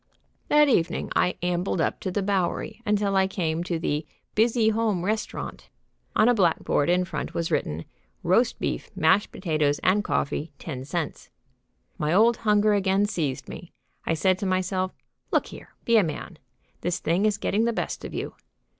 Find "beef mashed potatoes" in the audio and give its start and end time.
8.59-9.77